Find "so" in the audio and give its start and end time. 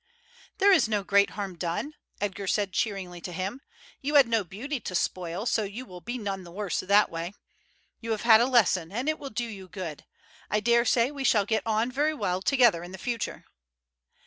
5.45-5.61